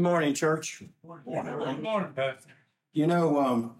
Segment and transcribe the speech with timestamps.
[0.00, 0.82] Good morning, church.
[1.04, 2.48] Good morning, Pastor.
[2.94, 3.74] You know, um,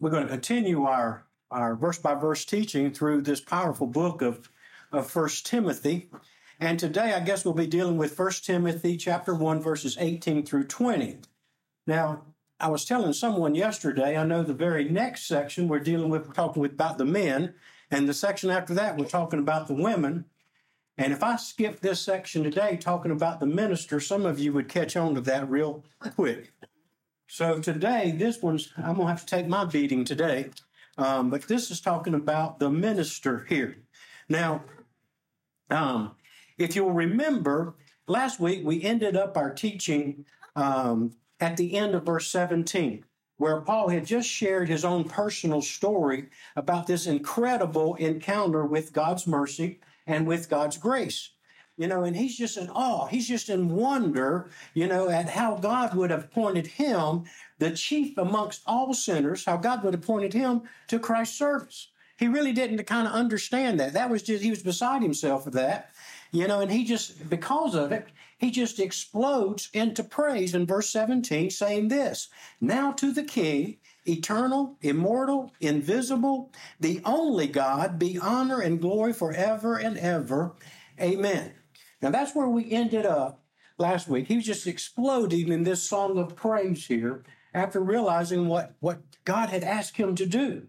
[0.00, 4.48] we're going to continue our, our verse by verse teaching through this powerful book of,
[4.90, 6.08] of First Timothy.
[6.60, 10.64] And today, I guess we'll be dealing with First Timothy chapter 1, verses 18 through
[10.64, 11.18] 20.
[11.86, 12.22] Now,
[12.58, 16.32] I was telling someone yesterday, I know the very next section we're dealing with, we're
[16.32, 17.52] talking with about the men,
[17.90, 20.24] and the section after that, we're talking about the women.
[20.98, 24.68] And if I skip this section today talking about the minister, some of you would
[24.68, 26.52] catch on to that real quick.
[27.26, 30.50] So today, this one's, I'm going to have to take my beating today.
[30.98, 33.78] Um, but this is talking about the minister here.
[34.28, 34.64] Now,
[35.70, 36.12] um,
[36.58, 37.74] if you'll remember,
[38.06, 43.04] last week we ended up our teaching um, at the end of verse 17,
[43.38, 49.26] where Paul had just shared his own personal story about this incredible encounter with God's
[49.26, 51.30] mercy and with God's grace.
[51.78, 53.06] You know, and he's just in awe.
[53.06, 57.24] He's just in wonder, you know, at how God would have appointed him,
[57.58, 61.88] the chief amongst all sinners, how God would have appointed him to Christ's service.
[62.18, 63.94] He really didn't kind of understand that.
[63.94, 65.92] That was just, he was beside himself with that.
[66.30, 70.88] You know, and he just, because of it, he just explodes into praise in verse
[70.90, 72.28] 17, saying this
[72.60, 76.50] Now to the King, eternal, immortal, invisible,
[76.80, 80.54] the only God, be honor and glory forever and ever.
[81.00, 81.52] Amen.
[82.00, 83.42] Now that's where we ended up
[83.78, 84.28] last week.
[84.28, 87.22] He was just exploding in this song of praise here
[87.54, 90.66] after realizing what, what God had asked him to do.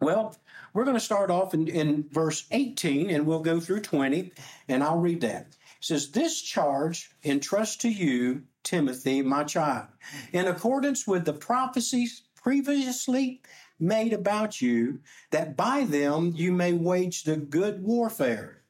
[0.00, 0.36] Well,
[0.72, 4.32] we're going to start off in, in verse 18 and we'll go through 20,
[4.68, 5.48] and I'll read that.
[5.50, 9.88] It says, This charge entrust to you, Timothy, my child,
[10.32, 13.42] in accordance with the prophecies previously
[13.78, 18.62] made about you, that by them you may wage the good warfare,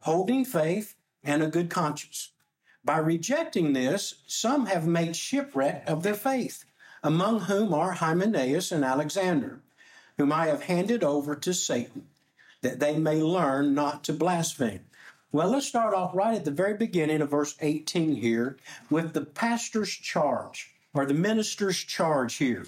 [0.00, 2.32] holding faith and a good conscience.
[2.84, 6.64] By rejecting this, some have made shipwreck of their faith,
[7.00, 9.60] among whom are Hymenaeus and Alexander,
[10.18, 12.08] whom I have handed over to Satan,
[12.62, 14.86] that they may learn not to blaspheme.
[15.30, 18.56] Well, let's start off right at the very beginning of verse 18 here
[18.90, 22.66] with the pastor's charge or the minister's charge here.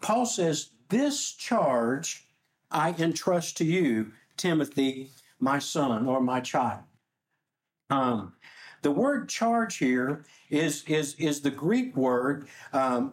[0.00, 2.26] Paul says, This charge
[2.70, 5.10] I entrust to you, Timothy,
[5.40, 6.82] my son or my child.
[7.90, 8.34] Um,
[8.82, 13.12] the word charge here is, is, is the Greek word um,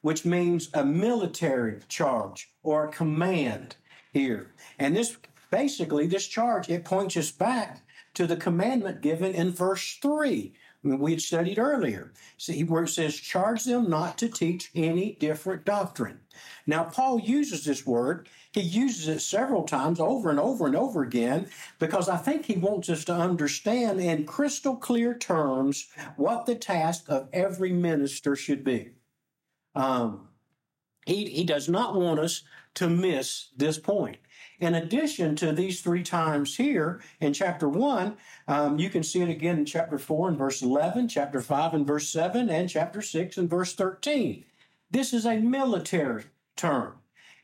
[0.00, 3.76] which means a military charge or a command
[4.12, 4.52] here.
[4.78, 5.16] And this
[5.50, 7.80] basically, this charge, it points us back
[8.14, 10.52] to the commandment given in verse 3
[10.84, 12.12] we had studied earlier.
[12.36, 16.20] See where it says, charge them not to teach any different doctrine.
[16.66, 18.28] Now, Paul uses this word.
[18.52, 22.56] He uses it several times over and over and over again because I think he
[22.56, 28.62] wants us to understand in crystal clear terms what the task of every minister should
[28.62, 28.90] be.
[29.74, 30.28] Um,
[31.06, 32.42] he, he does not want us
[32.74, 34.18] to miss this point.
[34.60, 38.16] In addition to these three times here in chapter 1,
[38.46, 41.86] um, you can see it again in chapter 4 and verse 11, chapter 5 and
[41.86, 44.44] verse 7, and chapter 6 and verse 13.
[44.90, 46.24] This is a military
[46.56, 46.94] term.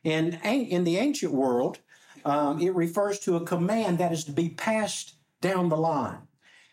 [0.05, 1.81] In, in the ancient world,
[2.25, 6.19] um, it refers to a command that is to be passed down the line.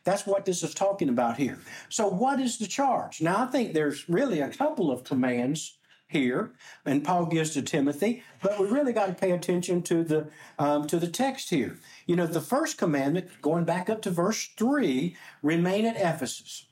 [0.03, 1.59] That's what this is talking about here.
[1.89, 3.19] So, what is the charge?
[3.21, 5.76] Now, I think there's really a couple of commands
[6.07, 6.53] here,
[6.85, 8.23] and Paul gives to Timothy.
[8.41, 11.77] But we really got to pay attention to the um, to the text here.
[12.05, 16.67] You know, the first commandment, going back up to verse three, remain at Ephesus.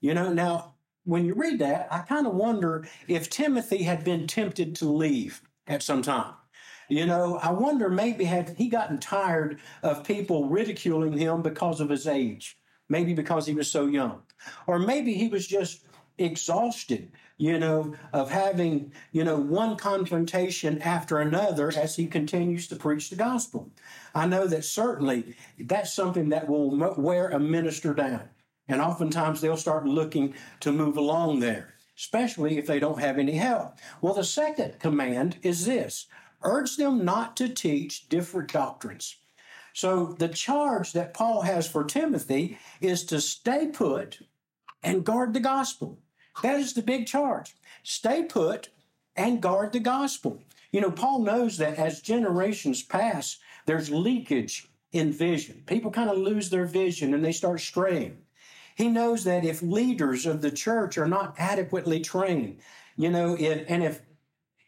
[0.00, 4.26] You know, now when you read that, I kind of wonder if Timothy had been
[4.26, 6.34] tempted to leave at some time.
[6.88, 11.90] You know, I wonder maybe had he gotten tired of people ridiculing him because of
[11.90, 12.56] his age,
[12.88, 14.22] maybe because he was so young,
[14.66, 15.84] or maybe he was just
[16.18, 22.76] exhausted you know, of having, you know, one confrontation after another as he continues to
[22.76, 23.70] preach the gospel.
[24.14, 28.28] I know that certainly that's something that will wear a minister down.
[28.66, 33.36] And oftentimes they'll start looking to move along there, especially if they don't have any
[33.36, 33.78] help.
[34.02, 36.06] Well, the second command is this
[36.42, 39.16] urge them not to teach different doctrines.
[39.72, 44.20] So the charge that Paul has for Timothy is to stay put
[44.82, 45.98] and guard the gospel.
[46.42, 47.54] That is the big charge.
[47.82, 48.68] Stay put
[49.16, 50.42] and guard the gospel.
[50.70, 55.62] You know, Paul knows that as generations pass, there's leakage in vision.
[55.66, 58.18] People kind of lose their vision and they start straying.
[58.76, 62.60] He knows that if leaders of the church are not adequately trained,
[62.96, 64.02] you know, and if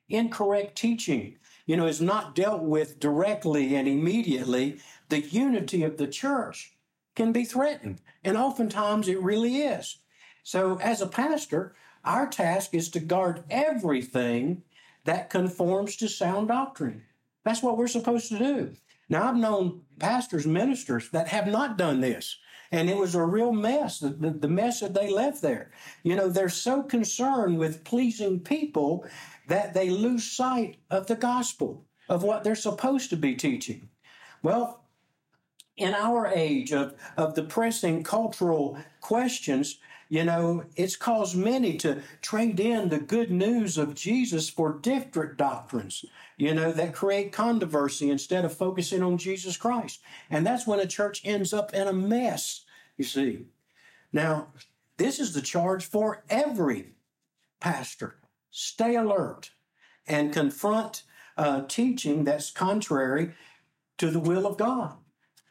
[0.08, 6.08] incorrect teaching, you know, is not dealt with directly and immediately, the unity of the
[6.08, 6.72] church
[7.14, 8.00] can be threatened.
[8.24, 9.98] And oftentimes it really is.
[10.42, 14.62] So, as a pastor, our task is to guard everything
[15.04, 17.02] that conforms to sound doctrine.
[17.44, 18.72] That's what we're supposed to do.
[19.08, 22.38] Now, I've known pastors, ministers that have not done this,
[22.70, 25.72] and it was a real mess, the, mess that they left there.
[26.04, 29.04] You know, they're so concerned with pleasing people
[29.48, 33.88] that they lose sight of the gospel, of what they're supposed to be teaching.
[34.42, 34.84] Well,
[35.76, 39.80] in our age of, of the pressing cultural questions,
[40.10, 45.36] you know, it's caused many to trade in the good news of Jesus for different
[45.36, 46.04] doctrines,
[46.36, 50.00] you know, that create controversy instead of focusing on Jesus Christ.
[50.28, 52.64] And that's when a church ends up in a mess,
[52.96, 53.46] you see.
[54.12, 54.48] Now,
[54.96, 56.94] this is the charge for every
[57.60, 58.16] pastor.
[58.50, 59.52] Stay alert
[60.08, 61.04] and confront
[61.36, 63.34] uh, teaching that's contrary
[63.98, 64.96] to the will of God.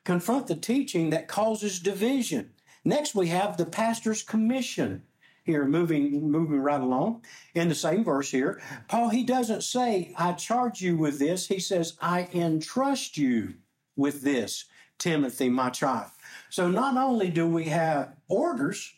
[0.04, 2.52] Confront the teaching that causes division
[2.84, 5.04] Next, we have the pastor's commission
[5.44, 7.24] here, moving, moving right along
[7.56, 8.62] in the same verse here.
[8.88, 11.48] Paul, he doesn't say, I charge you with this.
[11.48, 13.56] He says, I entrust you
[13.96, 14.66] with this,
[14.98, 16.12] Timothy, my child.
[16.50, 18.94] So not only do we have orders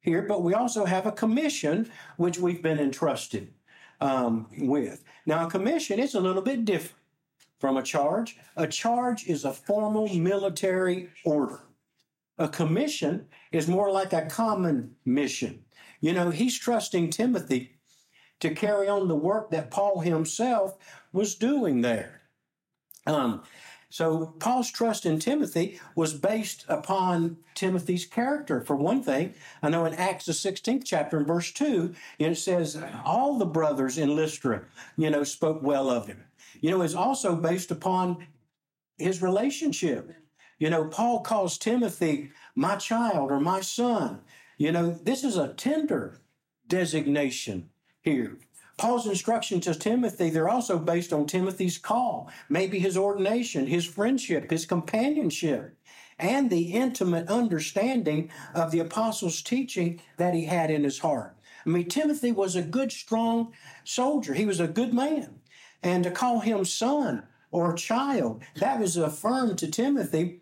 [0.00, 3.52] here, but we also have a commission which we've been entrusted
[4.00, 5.04] um, with.
[5.26, 7.00] Now, a commission is a little bit different
[7.58, 8.36] from a charge.
[8.56, 11.60] A charge is a formal military order.
[12.38, 15.64] A commission is more like a common mission.
[16.00, 17.76] You know, he's trusting Timothy
[18.40, 20.76] to carry on the work that Paul himself
[21.12, 22.22] was doing there.
[23.06, 23.42] Um,
[23.94, 28.60] so Paul's trust in Timothy was based upon Timothy's character.
[28.60, 32.82] For one thing, I know in Acts the 16th chapter in verse 2, it says
[33.04, 34.64] all the brothers in Lystra,
[34.96, 36.24] you know, spoke well of him.
[36.60, 38.26] You know, it's also based upon
[38.98, 40.12] his relationship.
[40.58, 44.20] You know, Paul calls Timothy my child or my son.
[44.56, 46.20] You know, this is a tender
[46.68, 47.70] designation
[48.00, 48.38] here.
[48.76, 54.50] Paul's instructions to Timothy, they're also based on Timothy's call, maybe his ordination, his friendship,
[54.50, 55.76] his companionship,
[56.18, 61.36] and the intimate understanding of the apostles' teaching that he had in his heart.
[61.64, 63.52] I mean, Timothy was a good, strong
[63.84, 64.34] soldier.
[64.34, 65.40] He was a good man.
[65.82, 70.40] And to call him son or child, that was affirmed to Timothy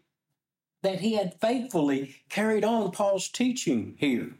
[0.83, 4.35] that he had faithfully carried on Paul's teaching here.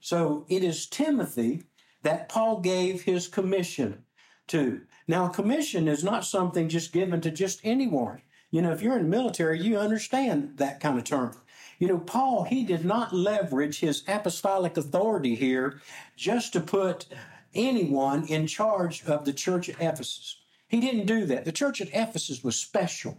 [0.00, 1.64] So it is Timothy
[2.02, 4.04] that Paul gave his commission
[4.48, 4.80] to.
[5.06, 8.22] Now, a commission is not something just given to just anyone.
[8.50, 11.36] You know, if you're in the military, you understand that kind of term.
[11.78, 15.80] You know, Paul, he did not leverage his apostolic authority here
[16.16, 17.06] just to put
[17.54, 20.36] anyone in charge of the church at Ephesus.
[20.68, 21.44] He didn't do that.
[21.44, 23.18] The church at Ephesus was special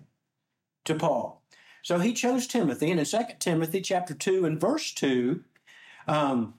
[0.86, 1.41] to Paul.
[1.84, 5.44] So he chose Timothy, and in 2 Timothy chapter 2 and verse 2,
[6.08, 6.54] um,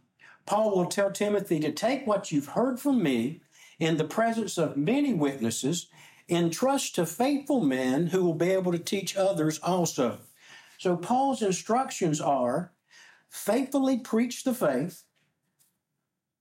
[0.46, 3.40] Paul will tell Timothy to take what you've heard from me
[3.78, 5.88] in the presence of many witnesses,
[6.28, 10.18] entrust to faithful men who will be able to teach others also.
[10.78, 12.72] So Paul's instructions are
[13.28, 15.04] faithfully preach the faith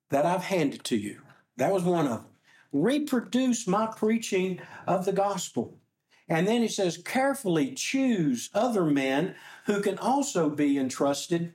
[0.09, 1.21] that I've handed to you.
[1.57, 2.25] That was one of them.
[2.71, 5.80] Reproduce my preaching of the gospel.
[6.31, 9.35] And then he says, carefully choose other men
[9.65, 11.51] who can also be entrusted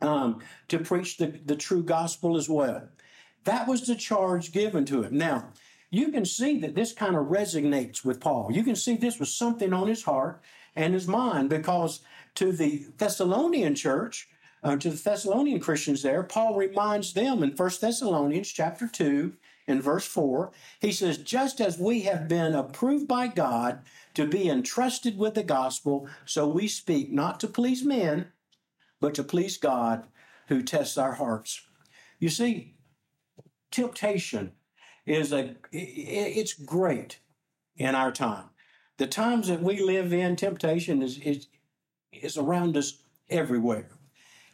[0.00, 2.88] um, to preach the, the true gospel as well.
[3.44, 5.18] That was the charge given to him.
[5.18, 5.50] Now,
[5.90, 8.48] you can see that this kind of resonates with Paul.
[8.50, 10.40] You can see this was something on his heart
[10.74, 12.00] and his mind because
[12.36, 14.26] to the Thessalonian church,
[14.62, 19.32] uh, to the Thessalonian Christians there, Paul reminds them in 1 Thessalonians chapter 2
[19.66, 23.80] in verse 4, he says, Just as we have been approved by God
[24.14, 28.26] to be entrusted with the gospel, so we speak not to please men,
[29.00, 30.04] but to please God
[30.48, 31.62] who tests our hearts.
[32.18, 32.74] You see,
[33.70, 34.52] temptation
[35.06, 37.18] is a it's great
[37.76, 38.50] in our time.
[38.98, 41.48] The times that we live in, temptation is is,
[42.12, 43.88] is around us everywhere.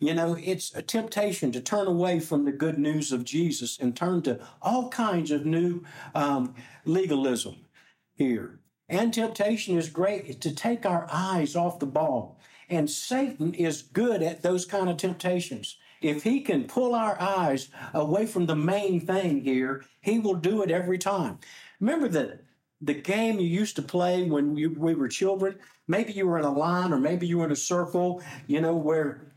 [0.01, 3.97] You know, it's a temptation to turn away from the good news of Jesus and
[3.97, 5.83] turn to all kinds of new
[6.15, 7.57] um, legalism
[8.15, 8.61] here.
[8.89, 12.41] And temptation is great to take our eyes off the ball.
[12.71, 15.77] And Satan is good at those kind of temptations.
[16.01, 20.63] If he can pull our eyes away from the main thing here, he will do
[20.63, 21.39] it every time.
[21.81, 22.45] Remember that
[22.81, 25.57] the game you used to play when you, we were children?
[25.89, 28.77] Maybe you were in a line or maybe you were in a circle, you know,
[28.77, 29.28] where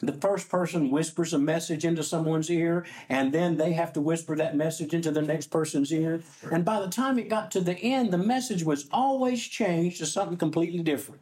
[0.00, 4.36] the first person whispers a message into someone's ear, and then they have to whisper
[4.36, 6.22] that message into the next person's ear.
[6.52, 10.06] And by the time it got to the end, the message was always changed to
[10.06, 11.20] something completely different.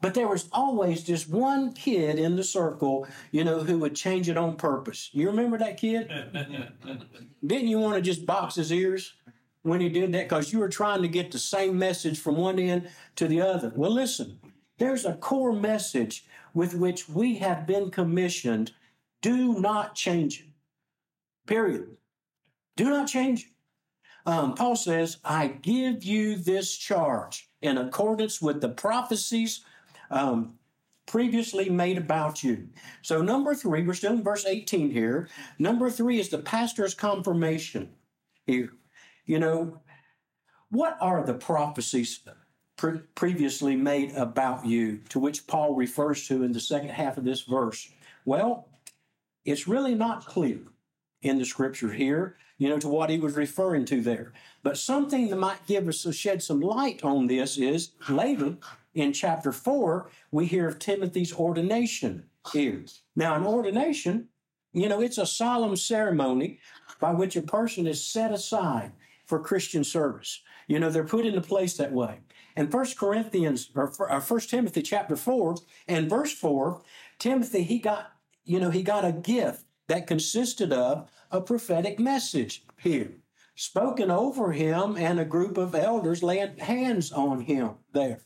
[0.00, 4.30] But there was always just one kid in the circle, you know, who would change
[4.30, 5.10] it on purpose.
[5.12, 6.08] You remember that kid?
[7.46, 9.12] Didn't you want to just box his ears
[9.62, 10.30] when he did that?
[10.30, 13.74] Because you were trying to get the same message from one end to the other.
[13.76, 14.40] Well, listen,
[14.78, 18.72] there's a core message with which we have been commissioned.
[19.22, 20.46] Do not change it.
[21.46, 21.96] Period.
[22.76, 23.50] Do not change it.
[24.26, 29.64] Um, Paul says, I give you this charge in accordance with the prophecies
[30.10, 30.54] um,
[31.06, 32.68] previously made about you.
[33.02, 35.28] So, number three, we're still in verse 18 here.
[35.58, 37.90] Number three is the pastor's confirmation
[38.46, 38.70] here.
[39.24, 39.80] You know,
[40.70, 42.20] what are the prophecies
[42.80, 47.24] pre- previously made about you to which Paul refers to in the second half of
[47.24, 47.90] this verse?
[48.24, 48.68] Well,
[49.44, 50.60] it's really not clear
[51.20, 54.32] in the scripture here, you know, to what he was referring to there.
[54.62, 58.56] But something that might give us uh, shed some light on this is later
[58.94, 62.82] in chapter four, we hear of Timothy's ordination here.
[63.14, 64.28] Now, an ordination,
[64.72, 66.60] you know, it's a solemn ceremony
[66.98, 68.92] by which a person is set aside
[69.26, 70.40] for Christian service.
[70.66, 72.20] You know, they're put into place that way.
[72.60, 73.90] And First Corinthians or
[74.20, 75.56] First Timothy chapter four
[75.88, 76.82] and verse four,
[77.18, 78.12] Timothy he got
[78.44, 83.12] you know he got a gift that consisted of a prophetic message here,
[83.54, 88.24] spoken over him, and a group of elders laying hands on him there.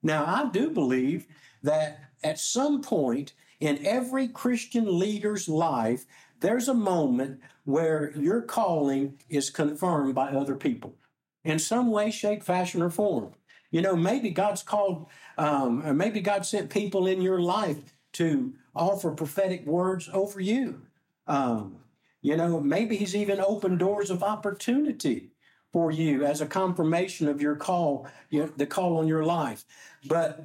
[0.00, 1.26] Now, I do believe
[1.64, 6.04] that at some point in every Christian leader's life,
[6.38, 10.94] there's a moment where your calling is confirmed by other people
[11.42, 13.32] in some way, shape, fashion, or form.
[13.72, 15.06] You know, maybe God's called,
[15.38, 20.82] um, maybe God sent people in your life to offer prophetic words over you.
[21.26, 21.78] Um,
[22.20, 25.32] you know, maybe He's even opened doors of opportunity
[25.72, 29.64] for you as a confirmation of your call, you know, the call on your life.
[30.06, 30.44] But,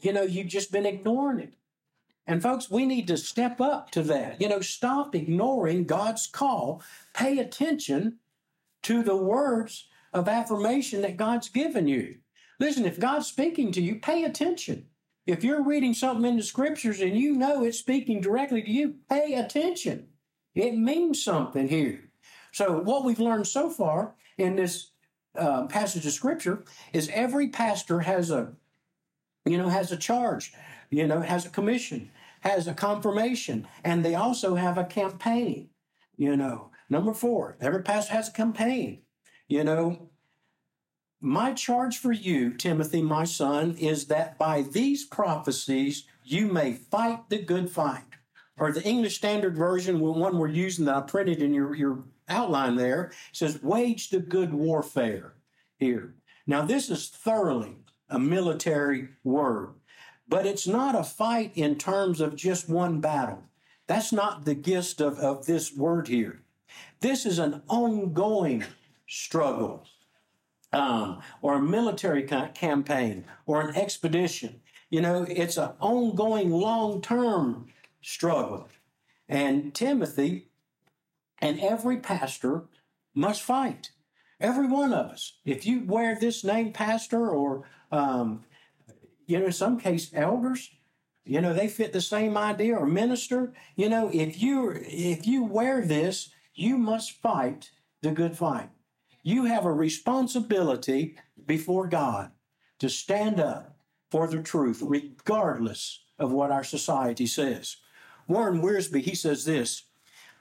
[0.00, 1.54] you know, you've just been ignoring it.
[2.26, 4.42] And folks, we need to step up to that.
[4.42, 6.82] You know, stop ignoring God's call.
[7.14, 8.18] Pay attention
[8.82, 12.16] to the words of affirmation that God's given you.
[12.60, 14.86] Listen, if God's speaking to you, pay attention.
[15.26, 18.94] If you're reading something in the scriptures and you know it's speaking directly to you,
[19.08, 20.08] pay attention.
[20.54, 22.10] It means something here.
[22.52, 24.90] So, what we've learned so far in this
[25.36, 28.52] uh, passage of scripture is every pastor has a,
[29.44, 30.52] you know, has a charge,
[30.90, 32.10] you know, has a commission,
[32.40, 35.68] has a confirmation, and they also have a campaign.
[36.16, 39.02] You know, number four, every pastor has a campaign.
[39.46, 40.10] You know,
[41.20, 47.28] my charge for you, Timothy, my son, is that by these prophecies you may fight
[47.28, 48.04] the good fight.
[48.56, 52.76] Or the English Standard Version, one we're using that I printed in your, your outline
[52.76, 55.34] there says, wage the good warfare
[55.76, 56.14] here.
[56.46, 57.76] Now, this is thoroughly
[58.08, 59.74] a military word,
[60.28, 63.44] but it's not a fight in terms of just one battle.
[63.86, 66.42] That's not the gist of, of this word here.
[67.00, 68.64] This is an ongoing
[69.06, 69.86] struggle,
[70.72, 74.60] um, or a military campaign, or an expedition.
[74.90, 77.66] You know, it's an ongoing, long term
[78.02, 78.68] struggle.
[79.28, 80.48] And Timothy
[81.40, 82.64] and every pastor
[83.14, 83.90] must fight.
[84.40, 85.34] Every one of us.
[85.44, 88.44] If you wear this name, pastor, or, um,
[89.26, 90.70] you know, in some case, elders,
[91.24, 93.52] you know, they fit the same idea, or minister.
[93.76, 97.70] You know, if you if you wear this, you must fight
[98.00, 98.70] the good fight.
[99.22, 102.30] You have a responsibility before God
[102.78, 103.76] to stand up
[104.10, 107.76] for the truth, regardless of what our society says.
[108.26, 109.84] Warren Wiersbe, he says this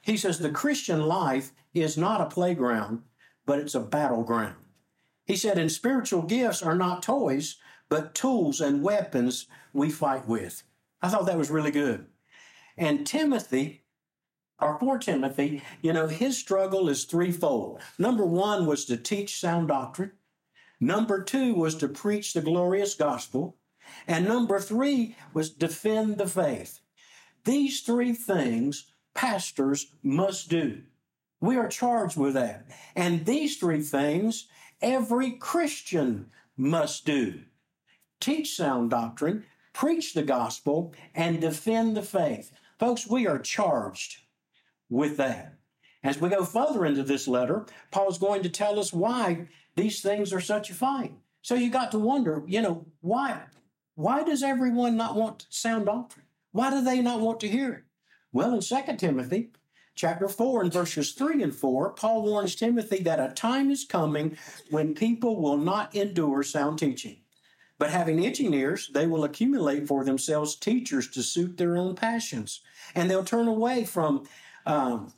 [0.08, 3.02] he says the Christian life is not a playground,
[3.46, 4.56] but it's a battleground.
[5.26, 7.58] He said, and spiritual gifts are not toys,
[7.90, 10.64] but tools and weapons we fight with.
[11.02, 12.06] I thought that was really good.
[12.78, 13.84] And Timothy,
[14.60, 17.82] or for Timothy, you know, his struggle is threefold.
[18.00, 20.12] Number one was to teach sound doctrine.
[20.80, 23.58] Number two was to preach the glorious gospel.
[24.08, 26.80] And number three was defend the faith.
[27.46, 30.84] These three things pastors must do.
[31.40, 32.66] We are charged with that.
[32.96, 34.48] And these three things
[34.82, 37.42] every Christian must do
[38.20, 42.52] teach sound doctrine, preach the gospel, and defend the faith.
[42.80, 44.18] Folks, we are charged
[44.90, 45.56] with that.
[46.04, 50.32] As we go further into this letter, Paul's going to tell us why these things
[50.32, 51.14] are such a fight.
[51.42, 53.42] So you got to wonder, you know, why?
[53.96, 56.26] Why does everyone not want sound doctrine?
[56.52, 57.84] Why do they not want to hear it?
[58.32, 59.50] Well, in 2 Timothy
[59.96, 64.38] chapter 4 and verses 3 and 4, Paul warns Timothy that a time is coming
[64.70, 67.18] when people will not endure sound teaching.
[67.80, 72.62] But having itching ears, they will accumulate for themselves teachers to suit their own passions.
[72.96, 74.28] And they'll turn away from
[74.68, 75.14] um,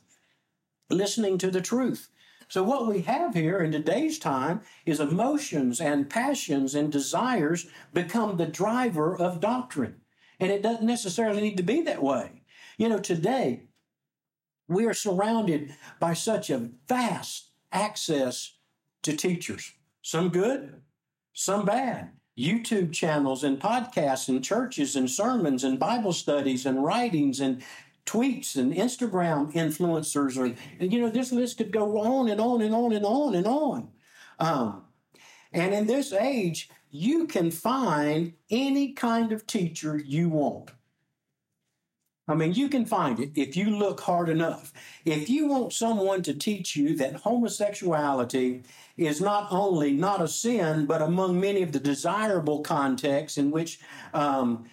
[0.88, 2.08] listening to the truth.
[2.48, 8.36] So, what we have here in today's time is emotions and passions and desires become
[8.36, 10.00] the driver of doctrine.
[10.40, 12.42] And it doesn't necessarily need to be that way.
[12.76, 13.64] You know, today
[14.66, 18.56] we are surrounded by such a vast access
[19.02, 20.80] to teachers, some good,
[21.32, 22.10] some bad.
[22.38, 27.62] YouTube channels and podcasts and churches and sermons and Bible studies and writings and
[28.06, 30.54] tweets and Instagram influencers, or
[30.84, 33.88] you know, this list could go on and on and on and on and on.
[34.38, 34.84] Um,
[35.52, 40.70] and in this age, you can find any kind of teacher you want.
[42.30, 44.72] I mean, you can find it if you look hard enough.
[45.04, 48.62] If you want someone to teach you that homosexuality
[48.96, 53.80] is not only not a sin, but among many of the desirable contexts in which
[54.14, 54.64] um,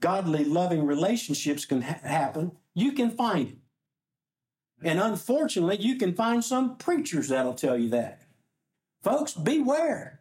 [0.00, 3.58] godly, loving relationships can ha- happen, you can find it.
[4.84, 8.20] And unfortunately, you can find some preachers that'll tell you that.
[9.02, 10.20] Folks, beware.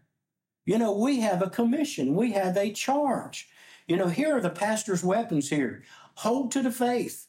[0.65, 3.49] You know, we have a commission, we have a charge.
[3.87, 5.83] You know, here are the pastor's weapons here.
[6.15, 7.27] Hold to the faith.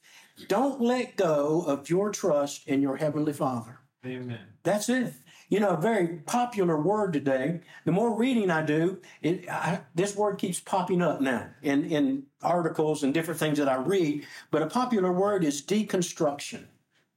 [0.48, 3.80] Don't let go of your trust in your Heavenly Father.
[4.06, 4.38] Amen.
[4.62, 5.12] That's it.
[5.48, 7.60] You know, a very popular word today.
[7.84, 12.24] The more reading I do, it, I, this word keeps popping up now in, in
[12.42, 14.26] articles and different things that I read.
[14.50, 16.64] But a popular word is deconstruction.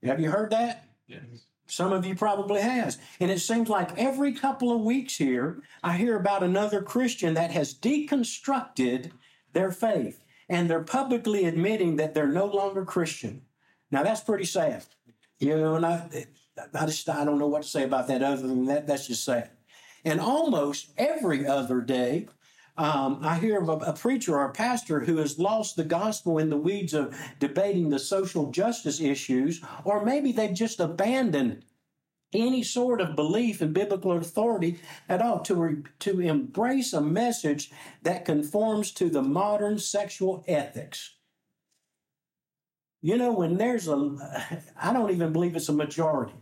[0.04, 0.88] Have you heard that?
[1.08, 1.20] Yes.
[1.66, 2.98] Some of you probably has.
[3.20, 7.52] And it seems like every couple of weeks here, I hear about another Christian that
[7.52, 9.12] has deconstructed
[9.52, 13.42] their faith and they're publicly admitting that they're no longer Christian.
[13.90, 14.84] Now that's pretty sad.
[15.38, 16.26] You know, and I,
[16.74, 18.86] I just I don't know what to say about that other than that.
[18.86, 19.50] That's just sad.
[20.04, 22.28] And almost every other day,
[22.76, 26.38] um, I hear of a, a, preacher or a pastor who has lost the gospel
[26.38, 31.62] in the weeds of debating the social justice issues, or maybe they've just abandoned
[32.32, 37.70] any sort of belief in biblical authority at all to, re, to embrace a message
[38.02, 41.16] that conforms to the modern sexual ethics.
[43.02, 46.34] You know, when there's a, I don't even believe it's a majority.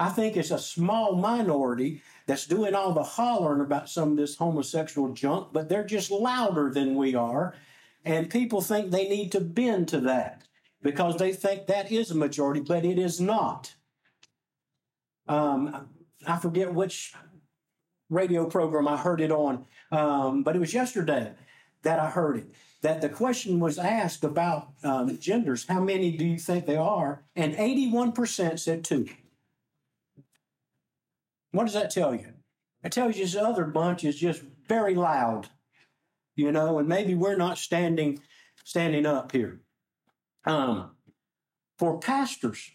[0.00, 4.34] I think it's a small minority that's doing all the hollering about some of this
[4.34, 7.54] homosexual junk, but they're just louder than we are.
[8.06, 10.44] And people think they need to bend to that
[10.82, 13.74] because they think that is a majority, but it is not.
[15.28, 15.90] Um,
[16.26, 17.12] I forget which
[18.08, 21.34] radio program I heard it on, um, but it was yesterday
[21.82, 22.50] that I heard it.
[22.80, 25.66] That the question was asked about um, genders.
[25.68, 27.22] How many do you think there are?
[27.36, 29.06] And 81% said two.
[31.52, 32.34] What does that tell you?
[32.82, 35.48] It tells you this other bunch is just very loud,
[36.36, 38.20] you know, and maybe we're not standing
[38.64, 39.60] standing up here.
[40.44, 40.92] Um,
[41.78, 42.70] for pastors,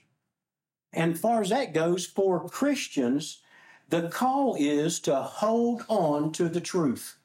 [0.93, 3.41] and far as that goes, for Christians,
[3.89, 7.17] the call is to hold on to the truth.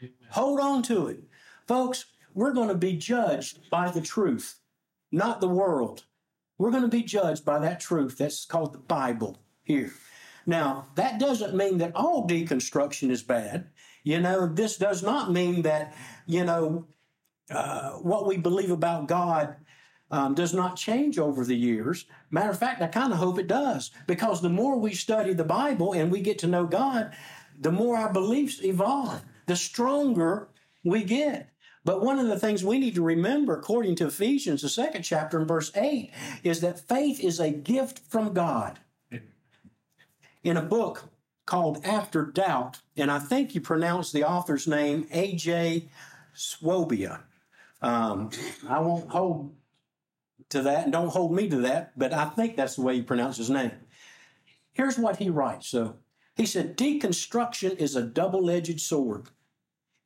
[0.00, 0.12] Amen.
[0.30, 1.24] Hold on to it.
[1.66, 4.58] Folks, we're going to be judged by the truth,
[5.10, 6.04] not the world.
[6.58, 9.92] We're going to be judged by that truth that's called the Bible here.
[10.46, 13.68] Now, that doesn't mean that all deconstruction is bad.
[14.02, 15.94] You know, this does not mean that,
[16.26, 16.86] you know,
[17.50, 19.56] uh, what we believe about God
[20.10, 22.06] um, does not change over the years.
[22.30, 25.44] Matter of fact, I kind of hope it does because the more we study the
[25.44, 27.14] Bible and we get to know God,
[27.58, 30.48] the more our beliefs evolve, the stronger
[30.84, 31.50] we get.
[31.84, 35.40] But one of the things we need to remember, according to Ephesians, the second chapter
[35.40, 36.12] in verse 8,
[36.44, 38.78] is that faith is a gift from God
[40.42, 41.10] in a book
[41.46, 45.88] called After Doubt, and I think you pronounce the author's name A.J.
[46.34, 47.20] Swobia.
[47.80, 48.30] Um,
[48.68, 49.54] I won't hold
[50.50, 53.02] to that, and don't hold me to that, but I think that's the way you
[53.02, 53.72] pronounce his name.
[54.72, 55.68] Here's what he writes.
[55.68, 55.96] So
[56.36, 59.28] he said, deconstruction is a double-edged sword.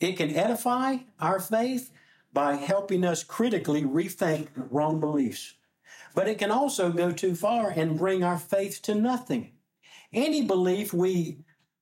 [0.01, 1.93] It can edify our faith
[2.33, 5.55] by helping us critically rethink wrong beliefs.
[6.15, 9.53] But it can also go too far and bring our faith to nothing.
[10.17, 11.41] Any belief we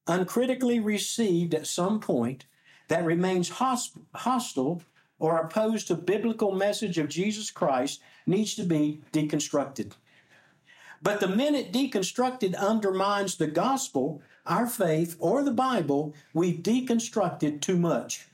[0.08, 2.46] uncritically received at some point
[2.88, 4.82] that remains hostile
[5.20, 9.92] or opposed to biblical message of Jesus Christ needs to be deconstructed.
[11.00, 17.76] But the minute deconstructed undermines the gospel, our faith, or the Bible, we've deconstructed too
[17.76, 18.26] much.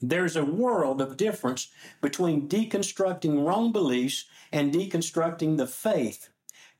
[0.00, 1.68] There's a world of difference
[2.00, 6.29] between deconstructing wrong beliefs and deconstructing the faith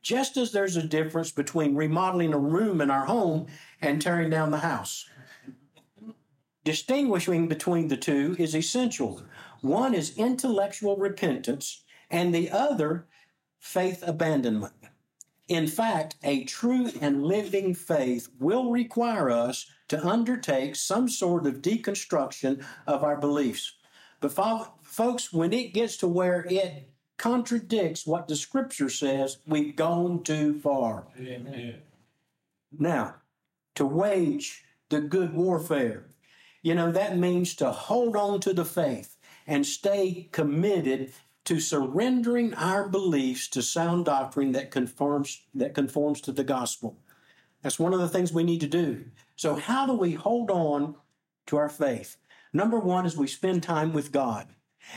[0.01, 3.47] just as there's a difference between remodeling a room in our home
[3.81, 5.05] and tearing down the house.
[6.63, 9.21] distinguishing between the two is essential.
[9.61, 13.07] One is intellectual repentance, and the other,
[13.59, 14.73] faith abandonment.
[15.47, 21.61] In fact, a true and living faith will require us to undertake some sort of
[21.61, 23.73] deconstruction of our beliefs.
[24.21, 24.33] But,
[24.83, 26.90] folks, when it gets to where it
[27.21, 31.05] contradicts what the scripture says, we've gone too far.
[31.19, 31.75] Amen.
[32.79, 33.17] Now,
[33.75, 36.07] to wage the good warfare,
[36.63, 41.13] you know, that means to hold on to the faith and stay committed
[41.45, 46.97] to surrendering our beliefs to sound doctrine that conforms that conforms to the gospel.
[47.61, 49.05] That's one of the things we need to do.
[49.35, 50.95] So how do we hold on
[51.45, 52.17] to our faith?
[52.51, 54.47] Number 1 is we spend time with God.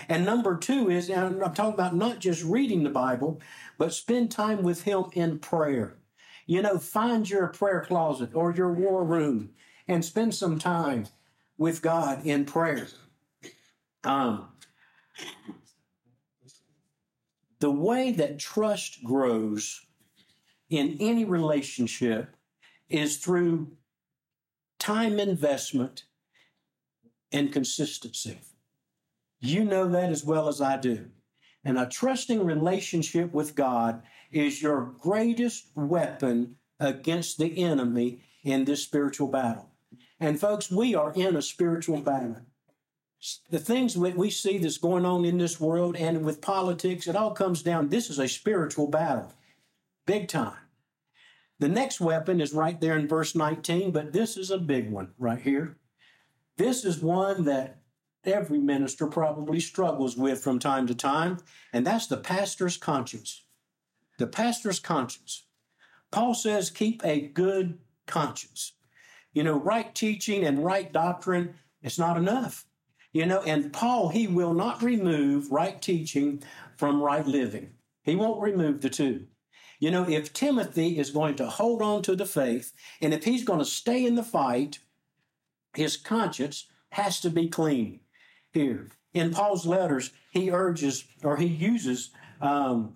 [0.08, 3.40] And number 2 is and I'm talking about not just reading the Bible,
[3.78, 5.98] but spend time with him in prayer.
[6.46, 9.50] You know, find your prayer closet or your war room
[9.88, 11.06] and spend some time
[11.56, 12.86] with God in prayer.
[14.02, 14.48] Um,
[17.60, 19.80] the way that trust grows
[20.68, 22.36] in any relationship
[22.88, 23.72] is through
[24.78, 26.04] time investment
[27.32, 28.38] and consistency.
[29.44, 31.10] You know that as well as I do.
[31.64, 34.02] And a trusting relationship with God
[34.32, 39.68] is your greatest weapon against the enemy in this spiritual battle.
[40.18, 42.40] And folks, we are in a spiritual battle.
[43.50, 47.16] The things that we see that's going on in this world and with politics, it
[47.16, 47.90] all comes down.
[47.90, 49.32] This is a spiritual battle,
[50.06, 50.56] big time.
[51.58, 55.12] The next weapon is right there in verse 19, but this is a big one
[55.18, 55.76] right here.
[56.56, 57.83] This is one that
[58.26, 61.38] every minister probably struggles with from time to time,
[61.72, 63.44] and that's the pastor's conscience.
[64.18, 65.44] The pastor's conscience.
[66.10, 68.72] Paul says, keep a good conscience.
[69.32, 72.66] You know, right teaching and right doctrine, it's not enough.
[73.12, 76.42] You know, and Paul, he will not remove right teaching
[76.76, 77.70] from right living.
[78.02, 79.26] He won't remove the two.
[79.80, 83.44] You know, if Timothy is going to hold on to the faith, and if he's
[83.44, 84.78] going to stay in the fight,
[85.74, 88.00] his conscience has to be clean.
[88.54, 92.94] Here, in Paul's letters, he urges or he uses um,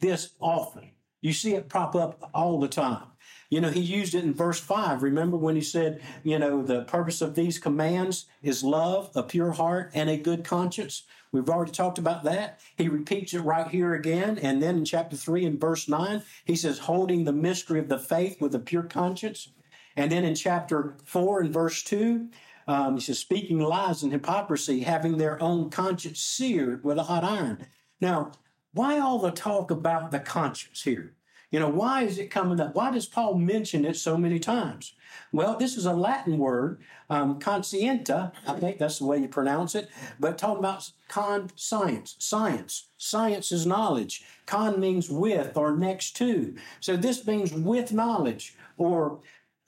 [0.00, 0.90] this often.
[1.20, 3.06] You see it pop up all the time.
[3.50, 5.02] You know, he used it in verse 5.
[5.02, 9.52] Remember when he said, you know, the purpose of these commands is love, a pure
[9.52, 11.04] heart, and a good conscience?
[11.30, 12.60] We've already talked about that.
[12.76, 14.38] He repeats it right here again.
[14.38, 17.98] And then in chapter 3 and verse 9, he says, holding the mystery of the
[17.98, 19.50] faith with a pure conscience.
[19.96, 22.28] And then in chapter 4 and verse 2,
[22.66, 27.24] um, he says, speaking lies and hypocrisy, having their own conscience seared with a hot
[27.24, 27.66] iron.
[28.00, 28.32] Now,
[28.72, 31.14] why all the talk about the conscience here?
[31.50, 32.74] You know, why is it coming up?
[32.74, 34.94] Why does Paul mention it so many times?
[35.30, 39.76] Well, this is a Latin word, um, conscienta, I think that's the way you pronounce
[39.76, 42.88] it, but talking about con science, science.
[42.96, 44.24] Science is knowledge.
[44.46, 46.56] Con means with or next to.
[46.80, 49.20] So this means with knowledge or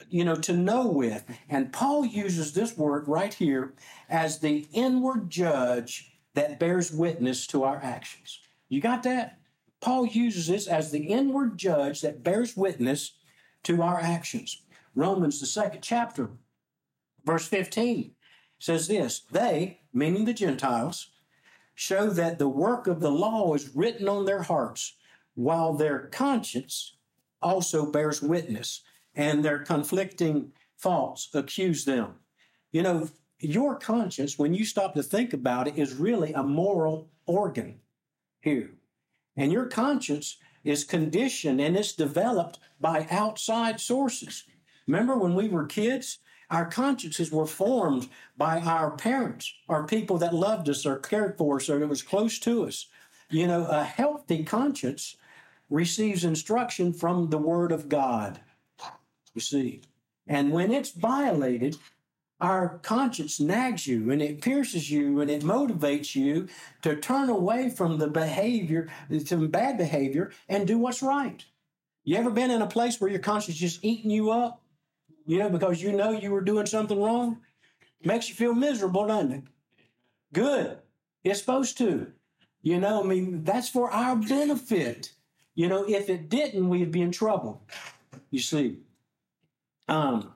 [0.09, 1.25] you know, to know with.
[1.49, 3.75] And Paul uses this word right here
[4.09, 8.41] as the inward judge that bears witness to our actions.
[8.69, 9.39] You got that?
[9.81, 13.13] Paul uses this as the inward judge that bears witness
[13.65, 14.63] to our actions.
[14.95, 16.31] Romans, the second chapter,
[17.25, 18.13] verse 15
[18.59, 21.11] says this They, meaning the Gentiles,
[21.75, 24.97] show that the work of the law is written on their hearts,
[25.35, 26.97] while their conscience
[27.43, 28.83] also bears witness,
[29.17, 32.15] and their conflicting thoughts accuse them.
[32.71, 33.09] You know,
[33.41, 37.81] your conscience, when you stop to think about it, is really a moral organ
[38.41, 38.71] here.
[39.37, 44.45] And your conscience is conditioned and it's developed by outside sources.
[44.87, 46.19] Remember when we were kids?
[46.51, 51.57] Our consciences were formed by our parents or people that loved us or cared for
[51.57, 52.87] us or that was close to us.
[53.31, 55.17] You know, a healthy conscience
[55.69, 58.41] receives instruction from the Word of God.
[59.37, 59.83] You see.
[60.27, 61.77] And when it's violated,
[62.41, 66.49] our conscience nags you and it pierces you and it motivates you
[66.81, 68.89] to turn away from the behavior,
[69.27, 71.45] some bad behavior, and do what's right.
[72.03, 74.63] You ever been in a place where your conscience just eating you up?
[75.27, 77.43] You know, because you know you were doing something wrong?
[78.03, 79.45] Makes you feel miserable, doesn't it?
[80.33, 80.79] Good.
[81.25, 82.11] It's supposed to.
[82.63, 85.13] You know, I mean, that's for our benefit.
[85.55, 87.63] You know, if it didn't, we'd be in trouble.
[88.31, 88.79] You see.
[89.89, 90.35] Um,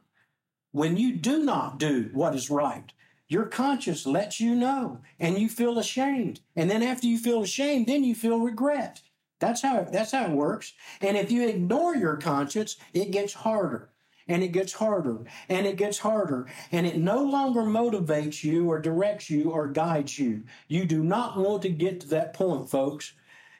[0.72, 2.92] when you do not do what is right,
[3.28, 6.40] your conscience lets you know and you feel ashamed.
[6.56, 9.02] And then after you feel ashamed, then you feel regret.
[9.38, 10.72] That's how, that's how it works.
[11.00, 13.90] And if you ignore your conscience, it gets harder.
[14.28, 18.80] and it gets harder and it gets harder and it no longer motivates you or
[18.80, 20.44] directs you or guides you.
[20.68, 23.12] You do not want to get to that point, folks.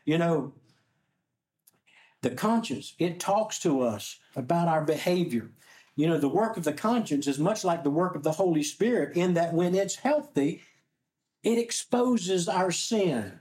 [0.04, 0.52] You know,
[2.22, 5.50] the conscience, it talks to us about our behavior.
[6.00, 8.62] You know, the work of the conscience is much like the work of the Holy
[8.62, 10.62] Spirit in that when it's healthy,
[11.42, 13.40] it exposes our sin.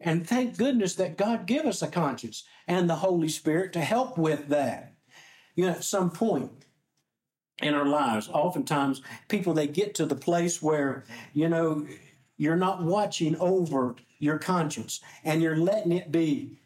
[0.00, 4.16] And thank goodness that God give us a conscience and the Holy Spirit to help
[4.16, 4.94] with that.
[5.56, 6.64] You know, at some point
[7.60, 11.04] in our lives, oftentimes people they get to the place where,
[11.34, 11.86] you know,
[12.38, 16.60] you're not watching over your conscience and you're letting it be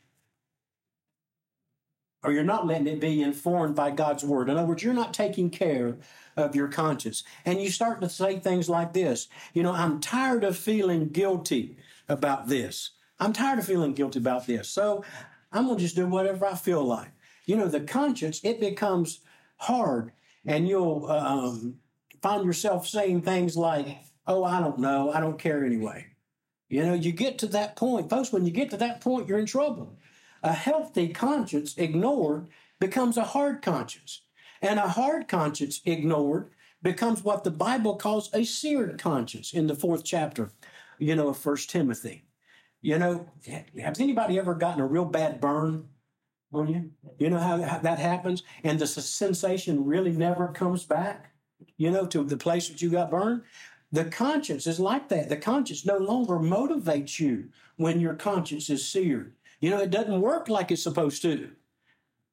[2.22, 4.48] or you're not letting it be informed by God's word.
[4.48, 5.98] In other words, you're not taking care
[6.36, 7.24] of your conscience.
[7.44, 11.76] And you start to say things like this You know, I'm tired of feeling guilty
[12.08, 12.90] about this.
[13.18, 14.68] I'm tired of feeling guilty about this.
[14.68, 15.04] So
[15.52, 17.10] I'm going to just do whatever I feel like.
[17.46, 19.20] You know, the conscience, it becomes
[19.56, 20.12] hard,
[20.46, 21.76] and you'll um,
[22.20, 25.12] find yourself saying things like, Oh, I don't know.
[25.12, 26.06] I don't care anyway.
[26.68, 28.08] You know, you get to that point.
[28.08, 29.98] Folks, when you get to that point, you're in trouble.
[30.42, 32.48] A healthy conscience ignored
[32.80, 34.22] becomes a hard conscience.
[34.60, 36.50] And a hard conscience ignored
[36.82, 40.50] becomes what the Bible calls a seared conscience in the fourth chapter,
[40.98, 42.24] you know, of First Timothy.
[42.80, 43.28] You know,
[43.80, 45.88] has anybody ever gotten a real bad burn
[46.52, 46.90] on you?
[47.18, 48.42] You know how, how that happens?
[48.64, 51.32] And the sensation really never comes back,
[51.76, 53.42] you know, to the place that you got burned?
[53.92, 55.28] The conscience is like that.
[55.28, 59.34] The conscience no longer motivates you when your conscience is seared.
[59.62, 61.52] You know, it doesn't work like it's supposed to.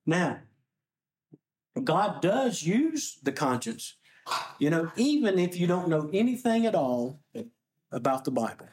[0.06, 0.40] Now,
[1.82, 3.96] God does use the conscience,
[4.58, 7.22] you know, even if you don't know anything at all
[7.92, 8.68] about the Bible.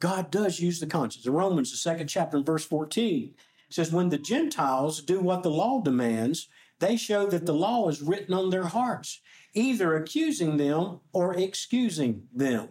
[0.00, 1.24] God does use the conscience.
[1.24, 3.34] In Romans, the second chapter, and verse 14,
[3.68, 6.48] says, When the Gentiles do what the law demands,
[6.80, 9.20] they show that the law is written on their hearts,
[9.54, 12.70] either accusing them or excusing them.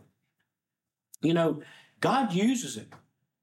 [1.21, 1.62] You know,
[2.01, 2.91] God uses it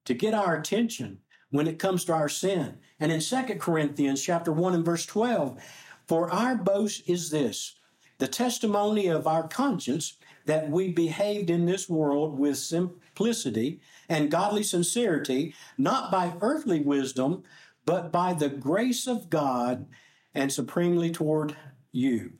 [0.05, 1.21] to get our attention
[1.57, 2.79] when it comes to our sin.
[3.01, 5.63] And in 2 Corinthians chapter 1 and verse 12,
[6.07, 7.77] for our boast is this,
[8.19, 10.17] the testimony of our conscience
[10.47, 17.43] that we behaved in this world with simplicity and godly sincerity, not by earthly wisdom,
[17.85, 19.87] but by the grace of God
[20.35, 21.57] and supremely toward
[21.91, 22.35] you.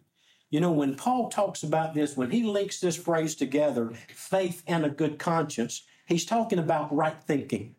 [0.51, 4.85] You know, when Paul talks about this, when he links this phrase together, faith and
[4.85, 7.75] a good conscience, he's talking about right thinking.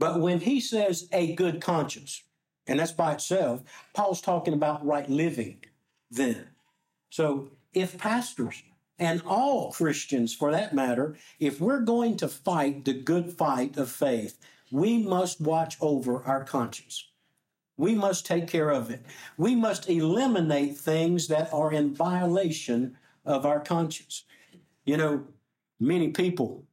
[0.00, 2.24] But when he says a good conscience,
[2.66, 5.58] and that's by itself, Paul's talking about right living
[6.10, 6.48] then.
[7.10, 8.62] So if pastors
[8.98, 13.90] and all Christians for that matter, if we're going to fight the good fight of
[13.90, 14.38] faith,
[14.72, 17.10] we must watch over our conscience.
[17.76, 19.04] We must take care of it.
[19.36, 24.24] We must eliminate things that are in violation of our conscience.
[24.86, 25.26] You know,
[25.78, 26.64] many people,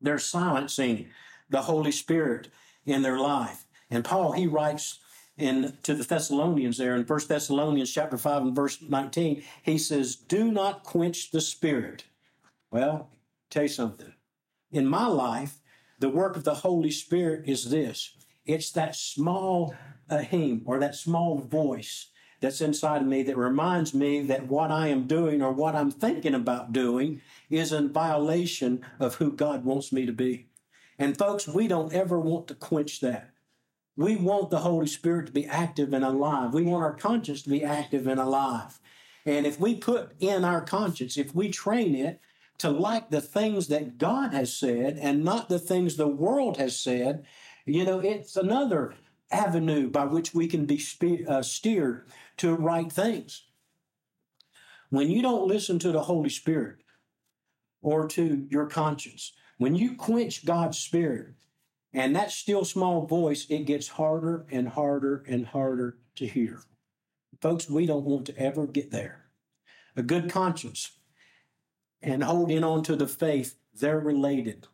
[0.00, 1.08] they're silencing
[1.48, 2.48] the Holy Spirit
[2.84, 3.66] in their life.
[3.90, 4.98] And Paul, he writes
[5.36, 10.16] in to the Thessalonians there in 1 Thessalonians chapter 5 and verse 19, he says,
[10.16, 12.04] Do not quench the spirit.
[12.70, 13.10] Well,
[13.50, 14.12] tell you something.
[14.72, 15.58] In my life,
[15.98, 18.16] the work of the Holy Spirit is this.
[18.44, 19.74] It's that small
[20.10, 22.08] hymn or that small voice
[22.40, 25.90] that's inside of me that reminds me that what I am doing or what I'm
[25.90, 30.48] thinking about doing is in violation of who God wants me to be.
[30.98, 33.30] And folks, we don't ever want to quench that.
[33.96, 36.52] We want the Holy Spirit to be active and alive.
[36.52, 38.78] We want our conscience to be active and alive.
[39.24, 42.20] And if we put in our conscience, if we train it
[42.58, 46.78] to like the things that God has said and not the things the world has
[46.78, 47.24] said,
[47.64, 48.94] you know, it's another
[49.30, 52.06] avenue by which we can be spe- uh, steered
[52.36, 53.44] to right things.
[54.90, 56.78] When you don't listen to the Holy Spirit
[57.82, 61.34] or to your conscience, when you quench God's Spirit
[61.92, 66.60] and that still small voice, it gets harder and harder and harder to hear.
[67.40, 69.26] Folks, we don't want to ever get there.
[69.96, 70.92] A good conscience
[72.02, 74.68] and holding on to the faith, they're related.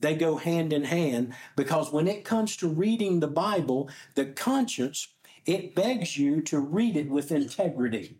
[0.00, 5.08] They go hand in hand because when it comes to reading the Bible, the conscience,
[5.46, 8.18] it begs you to read it with integrity.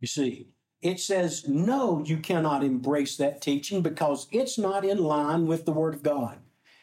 [0.00, 0.48] You see,
[0.80, 5.72] it says, no, you cannot embrace that teaching because it's not in line with the
[5.72, 6.38] Word of God.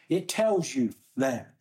[0.08, 1.54] It tells you that.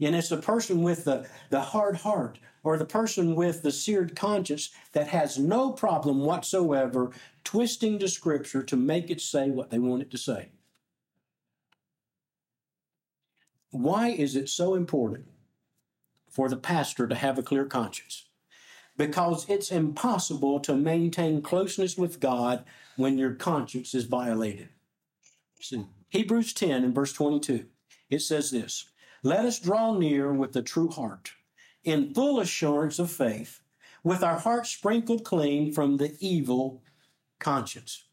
[0.00, 4.16] And it's the person with the, the hard heart or the person with the seared
[4.16, 7.12] conscience that has no problem whatsoever
[7.44, 10.50] twisting the scripture to make it say what they want it to say.
[13.70, 15.26] Why is it so important
[16.28, 18.27] for the pastor to have a clear conscience?
[18.98, 22.64] Because it's impossible to maintain closeness with God
[22.96, 24.68] when your conscience is violated.
[25.60, 27.64] See, Hebrews 10 and verse 22,
[28.10, 28.90] it says this
[29.22, 31.30] Let us draw near with a true heart,
[31.84, 33.60] in full assurance of faith,
[34.02, 36.82] with our hearts sprinkled clean from the evil
[37.38, 38.04] conscience.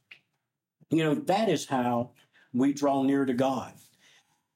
[0.92, 2.12] You know, that is how
[2.54, 3.74] we draw near to God.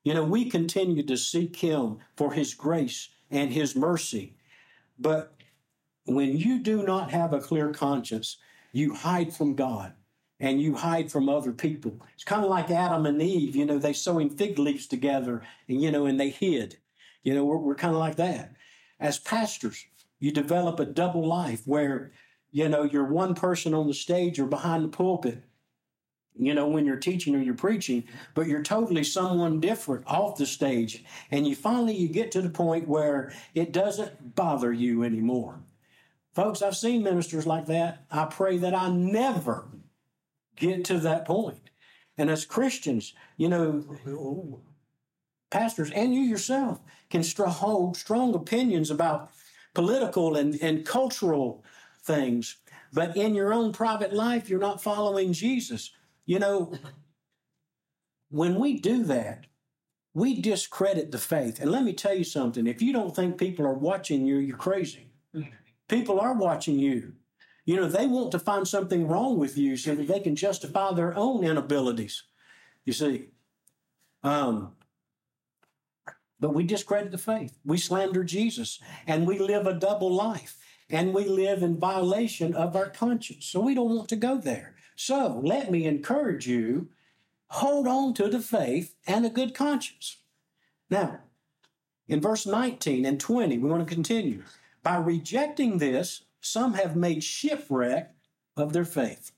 [0.04, 4.36] You know, we continue to seek Him for His grace and His mercy.
[5.00, 5.34] But
[6.10, 8.38] when you do not have a clear conscience,
[8.72, 9.94] you hide from God
[10.40, 12.00] and you hide from other people.
[12.14, 15.82] It's kind of like Adam and Eve, you know, they sewing fig leaves together and,
[15.82, 16.78] you know, and they hid.
[17.24, 18.54] You know, we're, we're kind of like that.
[19.00, 19.86] As pastors,
[20.20, 22.12] you develop a double life where,
[22.52, 25.44] you know, you're one person on the stage or behind the pulpit,
[26.38, 30.46] you know, when you're teaching or you're preaching, but you're totally someone different off the
[30.46, 31.04] stage.
[31.32, 35.60] And you finally, you get to the point where it doesn't bother you anymore.
[36.40, 38.06] Folks, I've seen ministers like that.
[38.10, 39.68] I pray that I never
[40.56, 41.70] get to that point.
[42.18, 44.62] And as Christians, you know,
[45.52, 49.32] pastors and you yourself can hold strong opinions about
[49.74, 51.62] political and, and cultural
[52.04, 52.56] things,
[52.94, 55.92] but in your own private life, you're not following Jesus.
[56.26, 56.72] You know,
[58.30, 59.48] when we do that,
[60.14, 61.60] we discredit the faith.
[61.60, 64.56] And let me tell you something if you don't think people are watching you, you're
[64.56, 65.12] crazy.
[65.36, 65.50] Mm.
[65.90, 67.14] People are watching you.
[67.66, 70.94] You know, they want to find something wrong with you so that they can justify
[70.94, 72.24] their own inabilities.
[72.86, 73.28] You see.
[74.24, 74.74] Um,
[76.40, 77.58] but we discredit the faith.
[77.66, 80.58] We slander Jesus and we live a double life
[80.90, 83.46] and we live in violation of our conscience.
[83.46, 84.76] So we don't want to go there.
[84.96, 86.90] So let me encourage you
[87.48, 90.18] hold on to the faith and a good conscience.
[90.90, 91.20] Now,
[92.08, 94.44] in verse 19 and 20, we want to continue.
[94.82, 98.16] By rejecting this, some have made shipwreck
[98.56, 99.32] of their faith,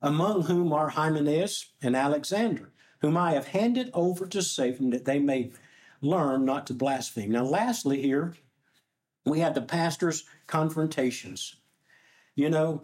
[0.00, 5.18] among whom are Hymenaeus and Alexander, whom I have handed over to Satan that they
[5.18, 5.52] may
[6.00, 7.32] learn not to blaspheme.
[7.32, 8.34] Now, lastly, here
[9.24, 11.56] we have the pastor's confrontations.
[12.34, 12.82] You know,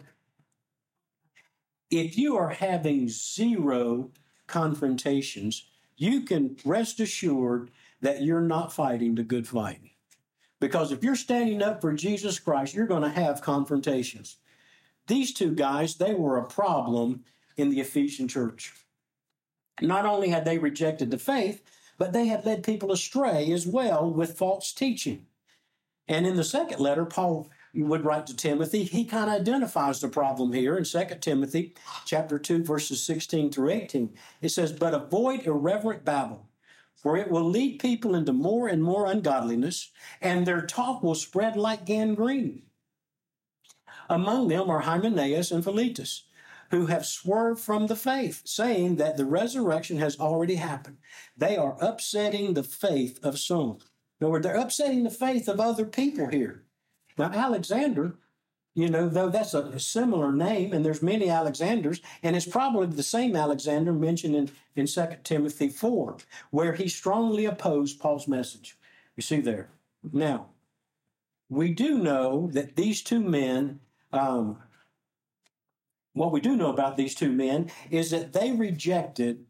[1.89, 4.11] if you are having zero
[4.47, 9.79] confrontations, you can rest assured that you're not fighting the good fight.
[10.59, 14.37] Because if you're standing up for Jesus Christ, you're going to have confrontations.
[15.07, 17.23] These two guys, they were a problem
[17.57, 18.73] in the Ephesian church.
[19.81, 21.61] Not only had they rejected the faith,
[21.97, 25.25] but they had led people astray as well with false teaching.
[26.07, 30.07] And in the second letter, Paul would write to Timothy, he kind of identifies the
[30.07, 31.73] problem here in 2 Timothy
[32.05, 34.13] chapter 2, verses 16 through 18.
[34.41, 36.47] It says, But avoid irreverent babble
[37.05, 39.91] for it will lead people into more and more ungodliness,
[40.21, 42.63] and their talk will spread like gangrene.
[44.09, 46.23] Among them are Hymenaeus and Philetus,
[46.71, 50.97] who have swerved from the faith, saying that the resurrection has already happened.
[51.37, 53.77] They are upsetting the faith of some.
[54.19, 56.63] In other words, they're upsetting the faith of other people here.
[57.19, 58.15] Now, Alexander
[58.75, 63.03] you know, though that's a, similar name, and there's many Alexanders, and it's probably the
[63.03, 66.17] same Alexander mentioned in, in 2 Timothy 4,
[66.51, 68.77] where he strongly opposed Paul's message.
[69.15, 69.69] You see there.
[70.11, 70.47] Now,
[71.49, 73.79] we do know that these two men,
[74.11, 74.57] um,
[76.11, 79.45] what we do know about these two men is that they rejected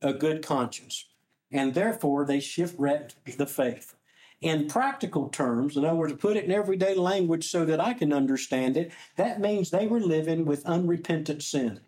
[0.00, 1.04] a good conscience,
[1.52, 3.94] and therefore they shipwrecked the faith
[4.40, 7.92] in practical terms, in other words, to put it in everyday language so that I
[7.92, 11.80] can understand it, that means they were living with unrepentant sin.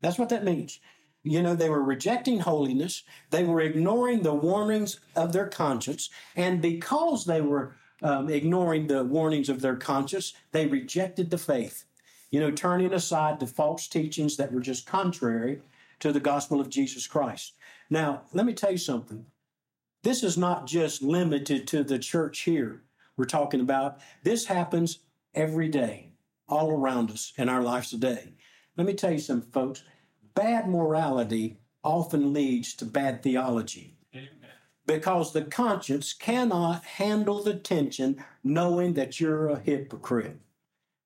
[0.00, 0.80] That's what that means.
[1.22, 6.60] You know, they were rejecting holiness, they were ignoring the warnings of their conscience, and
[6.60, 11.84] because they were um, ignoring the warnings of their conscience, they rejected the faith.
[12.30, 15.60] You know, turning aside to false teachings that were just contrary
[16.00, 17.52] to the gospel of Jesus Christ.
[17.90, 19.26] Now, let me tell you something.
[20.02, 22.82] This is not just limited to the church here
[23.16, 24.00] we're talking about.
[24.24, 24.98] This happens
[25.34, 26.12] every day,
[26.48, 28.34] all around us in our lives today.
[28.76, 29.84] Let me tell you something, folks.
[30.34, 33.96] Bad morality often leads to bad theology.
[34.86, 40.40] Because the conscience cannot handle the tension knowing that you're a hypocrite.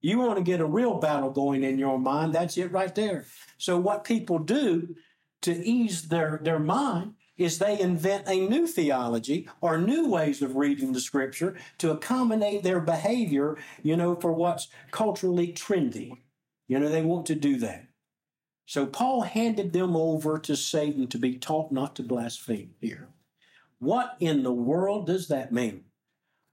[0.00, 3.26] You want to get a real battle going in your mind, that's it right there.
[3.58, 4.94] So, what people do
[5.42, 10.56] to ease their, their mind is they invent a new theology or new ways of
[10.56, 16.18] reading the scripture to accommodate their behavior, you know, for what's culturally trendy.
[16.68, 17.86] You know, they want to do that.
[18.64, 23.08] So Paul handed them over to Satan to be taught not to blaspheme here.
[23.78, 25.84] What in the world does that mean?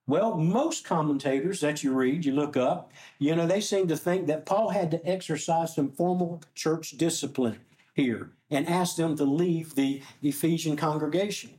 [0.06, 4.28] Well, most commentators that you read, you look up, you know, they seem to think
[4.28, 7.62] that Paul had to exercise some formal church discipline
[7.96, 11.52] here and asked them to leave the Ephesian congregation.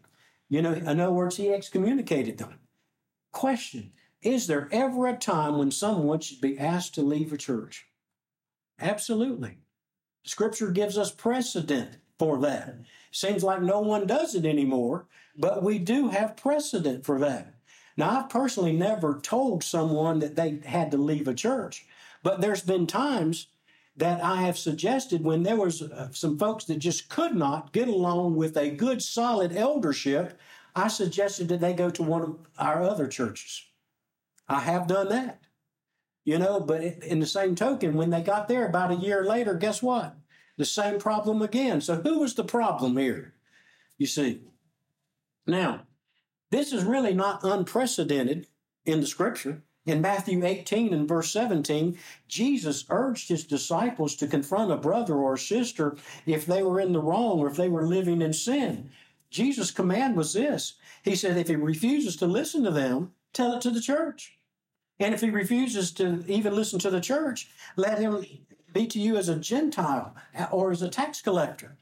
[0.48, 2.58] You know, in other words, he excommunicated them.
[3.32, 3.92] Question
[4.22, 7.86] Is there ever a time when someone should be asked to leave a church?
[8.80, 9.58] Absolutely.
[10.24, 12.76] Scripture gives us precedent for that.
[13.10, 17.54] Seems like no one does it anymore, but we do have precedent for that.
[17.96, 21.86] Now, I've personally never told someone that they had to leave a church,
[22.22, 23.48] but there's been times
[23.96, 27.88] that I have suggested when there was uh, some folks that just could not get
[27.88, 30.38] along with a good, solid eldership,
[30.74, 33.64] I suggested that they go to one of our other churches.
[34.48, 35.42] I have done that,
[36.24, 39.54] you know, but in the same token, when they got there about a year later,
[39.54, 40.16] guess what?
[40.56, 41.80] The same problem again.
[41.80, 43.34] So who was the problem here?
[43.96, 44.40] You see.
[45.46, 45.86] Now,
[46.50, 48.48] this is really not unprecedented
[48.84, 49.62] in the scripture.
[49.86, 55.34] In Matthew 18 and verse 17, Jesus urged his disciples to confront a brother or
[55.34, 58.90] a sister if they were in the wrong or if they were living in sin.
[59.30, 63.60] Jesus' command was this He said, if he refuses to listen to them, tell it
[63.62, 64.38] to the church.
[64.98, 68.24] And if he refuses to even listen to the church, let him
[68.72, 70.14] be to you as a Gentile
[70.50, 71.76] or as a tax collector.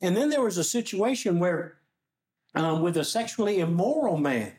[0.00, 1.78] And then there was a situation where,
[2.54, 4.52] um, with a sexually immoral man,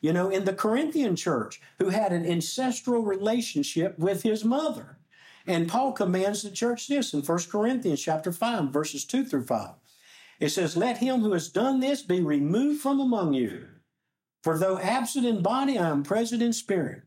[0.00, 4.98] you know, in the Corinthian church, who had an ancestral relationship with his mother.
[5.46, 9.70] And Paul commands the church this in 1 Corinthians chapter 5, verses 2 through 5.
[10.40, 13.68] It says, Let him who has done this be removed from among you.
[14.42, 17.02] For though absent in body, I am present in spirit.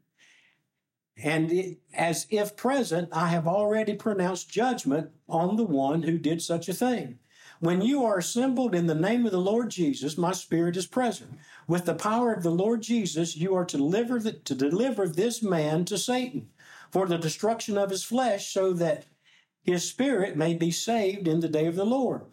[1.22, 6.42] And it, as if present, I have already pronounced judgment on the one who did
[6.42, 7.20] such a thing.
[7.60, 11.38] When you are assembled in the name of the Lord Jesus, my spirit is present.
[11.70, 15.44] With the power of the Lord Jesus, you are to deliver, the, to deliver this
[15.44, 16.50] man to Satan
[16.90, 19.06] for the destruction of his flesh, so that
[19.62, 22.24] his spirit may be saved in the day of the Lord.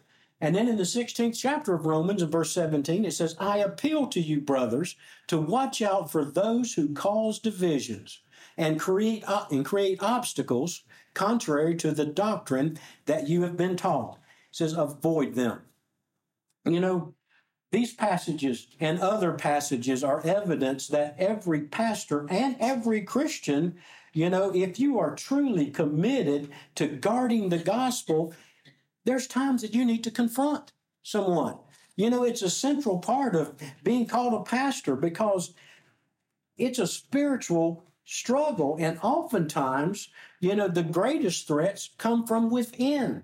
[0.41, 4.07] And then in the 16th chapter of Romans, in verse 17, it says, I appeal
[4.07, 4.95] to you, brothers,
[5.27, 8.21] to watch out for those who cause divisions
[8.57, 10.81] and create, uh, and create obstacles
[11.13, 14.15] contrary to the doctrine that you have been taught.
[14.49, 15.61] It says, avoid them.
[16.65, 17.13] You know,
[17.71, 23.75] these passages and other passages are evidence that every pastor and every Christian,
[24.13, 28.33] you know, if you are truly committed to guarding the gospel,
[29.03, 30.71] there's times that you need to confront
[31.03, 31.57] someone.
[31.97, 35.53] You know, it's a central part of being called a pastor because
[36.57, 38.77] it's a spiritual struggle.
[38.79, 40.09] And oftentimes,
[40.39, 43.23] you know, the greatest threats come from within.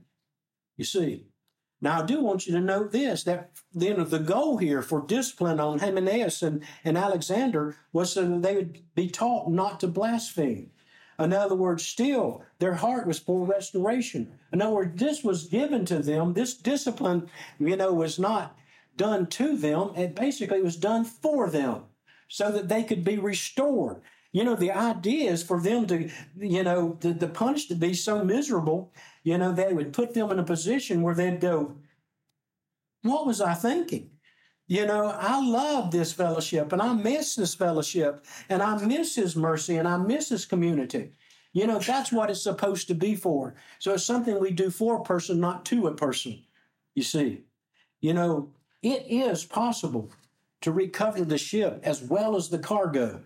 [0.76, 1.28] You see.
[1.84, 5.60] Now, I do want you to note this that then the goal here for discipline
[5.60, 10.72] on Hymenaeus and, and Alexander was so that they would be taught not to blaspheme.
[11.20, 14.40] In other words, still, their heart was for restoration.
[14.54, 16.34] In other words, this was given to them.
[16.34, 17.30] This discipline,
[17.60, 18.58] you know, was not
[18.96, 19.92] done to them.
[19.98, 21.84] It basically was done for them
[22.30, 24.02] so that they could be restored.
[24.32, 27.94] You know, the idea is for them to, you know, the, the punch to be
[27.94, 28.94] so miserable,
[29.24, 31.76] you know, they would put them in a position where they'd go,
[33.02, 34.10] What was I thinking?
[34.68, 39.36] You know, I love this fellowship and I miss this fellowship and I miss his
[39.36, 41.12] mercy and I miss his community.
[41.52, 43.56] You know, that's what it's supposed to be for.
[43.80, 46.44] So it's something we do for a person, not to a person.
[46.96, 47.42] You see,
[48.00, 48.50] you know,
[48.82, 50.10] it is possible
[50.62, 53.22] to recover the ship as well as the cargo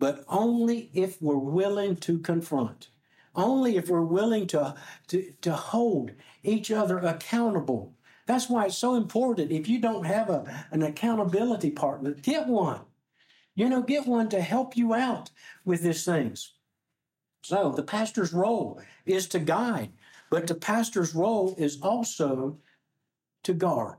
[0.00, 2.88] but only if we're willing to confront.
[3.34, 4.74] Only if we're willing to,
[5.08, 6.12] to, to hold
[6.42, 7.94] each other accountable.
[8.26, 9.52] That's why it's so important.
[9.52, 12.80] If you don't have a, an accountability partner, get one.
[13.54, 15.30] You know, get one to help you out
[15.64, 16.54] with these things.
[17.42, 19.92] So the pastor's role is to guide,
[20.30, 22.58] but the pastor's role is also
[23.44, 23.96] to guard.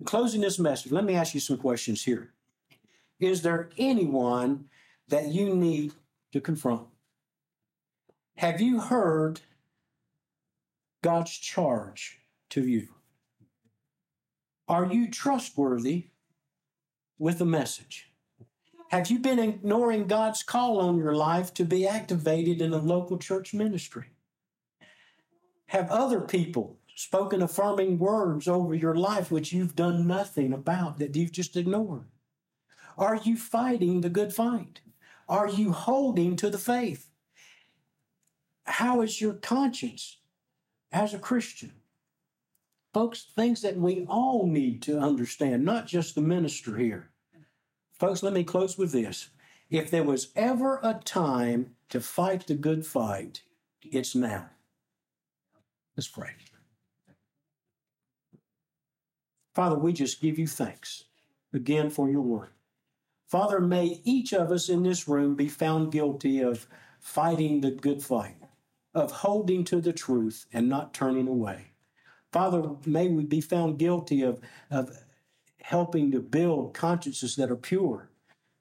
[0.00, 2.32] In closing this message, let me ask you some questions here.
[3.20, 4.66] Is there anyone
[5.08, 5.92] that you need
[6.32, 6.82] to confront.
[8.36, 9.40] Have you heard
[11.02, 12.20] God's charge
[12.50, 12.88] to you?
[14.66, 16.06] Are you trustworthy
[17.16, 18.10] with the message?
[18.88, 23.18] Have you been ignoring God's call on your life to be activated in a local
[23.18, 24.06] church ministry?
[25.66, 31.14] Have other people spoken affirming words over your life which you've done nothing about, that
[31.14, 32.06] you've just ignored?
[32.98, 34.80] Are you fighting the good fight?
[35.28, 37.10] Are you holding to the faith?
[38.64, 40.18] How is your conscience
[40.90, 41.72] as a Christian?
[42.92, 47.10] Folks, things that we all need to understand, not just the minister here.
[47.92, 49.30] Folks, let me close with this.
[49.70, 53.42] If there was ever a time to fight the good fight,
[53.82, 54.50] it's now.
[55.96, 56.30] Let's pray.
[59.54, 61.04] Father, we just give you thanks
[61.52, 62.50] again for your word.
[63.26, 66.66] Father, may each of us in this room be found guilty of
[67.00, 68.36] fighting the good fight,
[68.94, 71.72] of holding to the truth and not turning away.
[72.32, 74.40] Father, may we be found guilty of,
[74.70, 74.90] of
[75.60, 78.10] helping to build consciences that are pure.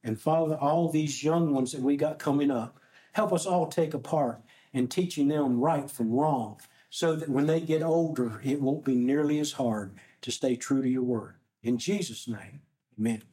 [0.04, 2.80] And Father, all these young ones that we got coming up,
[3.14, 4.42] help us all take a part
[4.74, 6.60] in teaching them right from wrong
[6.90, 10.82] so that when they get older, it won't be nearly as hard to stay true
[10.82, 11.36] to your word.
[11.64, 12.62] In Jesus' name,
[13.00, 13.24] amen.